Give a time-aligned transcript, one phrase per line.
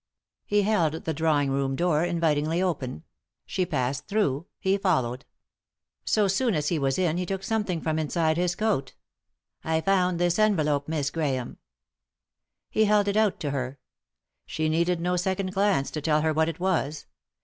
[0.47, 3.03] He held the drawing room door invitingly open.
[3.45, 5.25] She passed through; he followed.
[6.05, 8.95] So soon as he was in he took something from inside his coat."
[9.63, 11.57] I found this envelope, Miss Grahame."
[12.71, 13.77] He held it out to her.
[14.47, 17.05] She needed no second glance to tell her what it was.